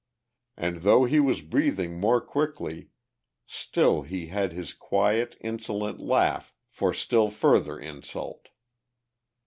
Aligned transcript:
And 0.57 0.77
though 0.77 1.05
he 1.05 1.19
was 1.19 1.43
breathing 1.43 1.99
more 1.99 2.19
quickly 2.21 2.87
still 3.45 4.01
he 4.01 4.29
had 4.33 4.51
his 4.51 4.73
quiet 4.73 5.37
insolent 5.41 5.99
laugh 5.99 6.55
for 6.67 6.91
still 6.91 7.29
further 7.29 7.77
insult. 7.77 8.49